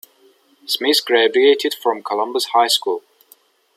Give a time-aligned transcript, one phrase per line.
[0.65, 3.03] Smith graduated from Columbus High School.